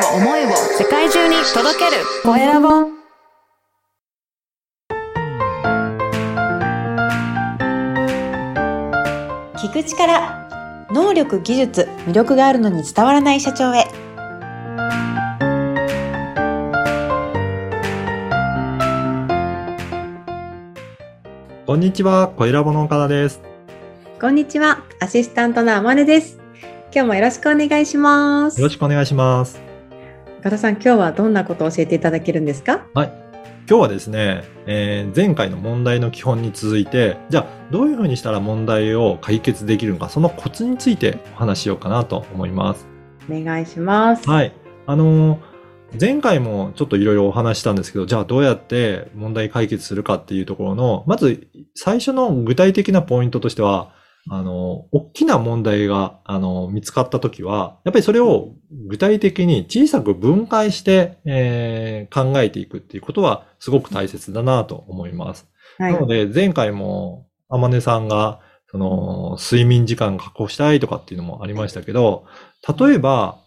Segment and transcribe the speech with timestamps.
[0.00, 2.02] を思いを世界中に届ける。
[2.22, 2.68] コエラボ
[9.56, 13.84] 聞く力能力技術魅力があるのに伝わらない社長へ。
[21.66, 23.40] こんにちは、コエラボの岡田です。
[24.20, 26.38] こんにちはアシスタントのあまねです。
[26.92, 28.60] 今日もよろしくお願いします。
[28.60, 29.69] よろしくお願いします。
[30.40, 32.86] 岡田さん今日はどんなことを教えていただけるんですか？
[32.94, 33.10] 今
[33.66, 42.88] 日はですね、えー前回の問題の基本に続いて、じゃあどういうふうにしたら問題を解決できるのか、そのコツについてお話ししようかなと思います。
[43.30, 44.54] お願いしますはい。
[44.86, 45.40] あのー
[46.00, 53.92] 前回もちょっといろいろお話ししたんですけど、じゃあどうやって問題解決するかっていうところの、まず最初の具体的なポイントとしては、
[54.28, 58.54] あの、大きな問題が、あの、見つかったときは、やっぱりそれを
[58.88, 65.46] 具体的に小さく分解して、えー考えていくっていうことはすごく大切だなと思います。
[65.78, 65.94] はい。
[65.94, 68.40] なので、前回も、あまねさんが、
[68.70, 72.24] その、睡眠時間確保したいとかっていうのもありましたけど、
[72.78, 73.38] 例えば、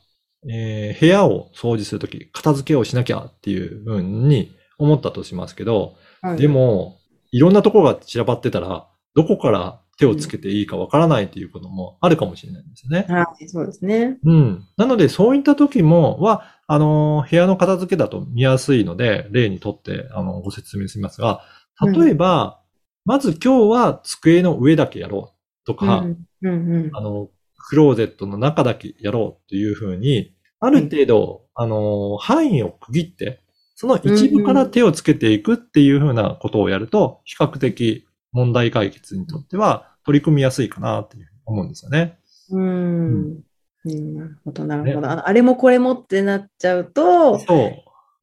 [0.50, 6.38] えー部屋を掃除するとき、片付けをしなきゃっていうふうに思ったとしますけど、はい。
[6.38, 6.98] でも、
[7.32, 13.06] いろんなところが散らばってたら、どこから手をつけていいかわからないっていうこともあるかもしれないんですよね。
[13.08, 14.68] はいそうですねうん。
[14.76, 21.42] なので、そういった時も、は、あの、部屋の片付けだと見やすいので、例にとって、あの、ご説明しますが、
[21.82, 22.60] 例えば、
[23.06, 33.42] まず今日は机の上だけやろうとか、うんうんうんあの、クローゼットの中だけやろうっていうふうに、ある程度、あの、範囲を区切って、
[33.76, 42.18] その一部から手をつけていくっていうふうなことをやると、比較的問題解決にとっては取り組みやすいかなっていう思うんですよね。
[42.52, 43.44] うんうん
[43.86, 47.72] うんなるほどなるほど、あれもこれもってなっちゃうとそう。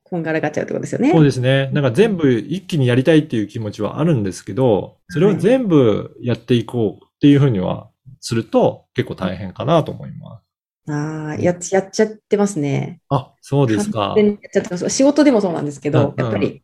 [0.05, 1.71] こんがらがっちゃうってことですよねそうですね。
[1.73, 10.50] なんか全部一気にやりたいっていう気持ちはあるんですけど、それを全部やっていこうっていうふうにはすると結構大変かなと思います。
[10.89, 13.01] ああ、やっち、やっちゃってますね。
[13.11, 14.89] あ、そうですかやっちゃってます。
[14.91, 16.63] 仕事でもそうなんですけど、うんうんやっぱり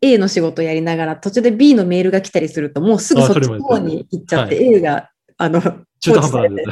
[0.00, 6.64] A の仕事やりながら途中で B のメールが来たりすると、もうすぐそっちの方に行っちゃって、は A が、あの、中途半端なんで。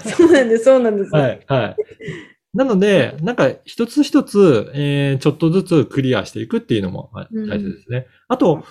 [0.00, 1.10] そうなんです、そうなんです。
[1.10, 1.76] はい、はい。
[2.54, 8.06] なので、なんか一つ一つ、えー、ちょっとずつクリアしていくっていうのも大切ですね。
[8.28, 8.64] あと、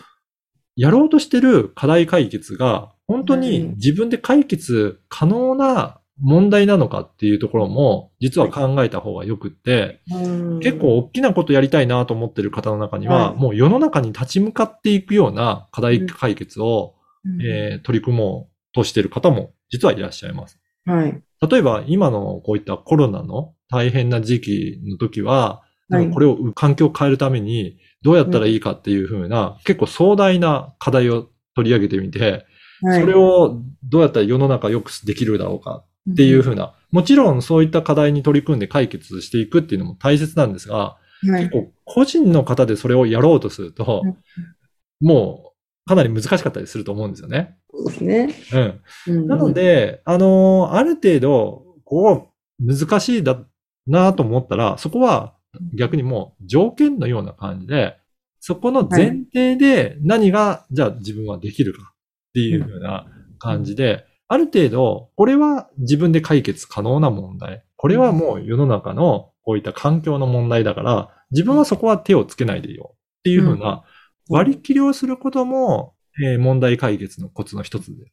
[0.76, 10.60] やろうとしてる課題解決が、本当にうん自分で解決可能な問題なのかっていうところも、実は考えた方がよくって、うん。
[10.62, 13.40] 結構大きなことやりたいなと思ってる方の中には、はい。
[13.40, 16.96] もう世の中に立ち向かっていくような課題解決を、
[17.26, 17.42] うん。
[17.42, 20.60] えー取り組もうとしている方も実はいらっしゃいます。
[20.86, 21.22] はい。
[21.50, 26.10] 例えば今のこういったコロナの大変な時期の時は、はい。
[26.10, 32.46] これを環境を変えるためにどうやったらいいかっていうふうな、結構壮大な課題を取り上げてみて、
[32.82, 33.02] はい。
[33.02, 45.54] それをどうやったら世の中良くできるだろうかっていうふうな、もちろんそういった課題に取り組んで解決していくっていうのも大切なんですが、はい結構個人の方でそれをやろうとするとうん、もう
[45.86, 47.58] かなり難しかったりすると思うんですよね。
[47.72, 48.34] そうですね。
[48.54, 48.82] うん。
[49.08, 53.42] うんなの、で、あのーある程度、こう、難しいだ
[53.88, 55.34] なと思ったら、そこは
[55.74, 57.98] 逆にもう条件のような感じで、
[58.40, 63.06] そこの前提で何が、じゃあ自分はできるかっていうふうな
[63.40, 67.64] 感じで、ある程度、これは自分で解決可能な問題。
[67.76, 73.84] これはもう世の中のこういった環境の問題だから、自分はそこは手をつけないでいいよっていうふうな
[74.30, 78.12] 割り切りをすることも、えー問題解決のコツの一つで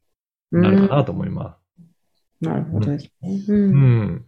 [0.50, 1.56] なるかなと思いま
[2.40, 2.44] す。
[2.44, 3.42] なるほどですね。
[3.48, 3.52] う。
[3.52, 4.24] うんん。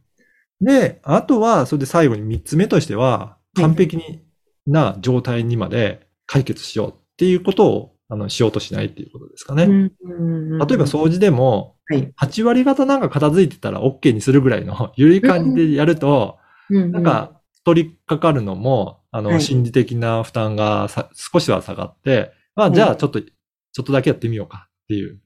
[0.63, 4.23] で、あとは、それで最後に三つ目としては、完璧に
[4.67, 9.65] な状態にまで解決しようっていうことを、あの、しようとしないっていうことですかね。
[9.65, 12.13] うん例えば掃除でも、はい。
[12.21, 16.37] 8割方なんか片付いてたら OK にするぐらいの 緩い感じでやると、
[16.69, 25.19] うんなん、か、取り掛かるのも、あの、はい心理的な負担がさ少しは下がって、まあ、うんじゃあちょっと、ちょっとだけやってみようかっていう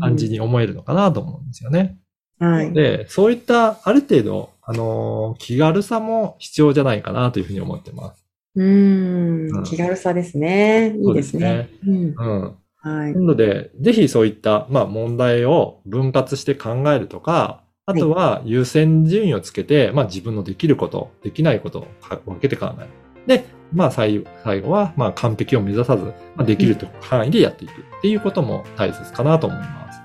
[0.00, 1.98] 感じに思えるのかなと思うんですよね。
[2.38, 2.72] はい。
[2.72, 8.27] で、そういったある程度、あのー気軽さも必要じゃないかなというふうに思ってます。
[8.56, 9.62] ううんん。
[9.64, 10.94] 気軽さですね。
[10.98, 11.68] いいですね。
[11.86, 12.14] うん。
[12.16, 12.56] うん。
[12.80, 13.20] はいな。
[13.20, 22.88] ので、ぜひそういった、まあ、問題を分割して考えるとか、あとは優先順位をつけて、まあ、自分のできること、できないことをか分けて考える。
[23.26, 26.04] で、まあ、最最後は、まあ、完璧を目指さず、
[26.36, 30.00] まあ、できる範囲でやっていくっていうことも大切かなと思います。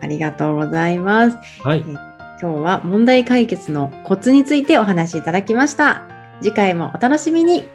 [0.00, 1.36] ありがとうございます。
[1.62, 1.80] はい。
[1.80, 1.98] 今
[2.38, 6.13] 日は問題解決のコツについてお話しいただきました。
[6.40, 7.68] 次回もお楽しみに。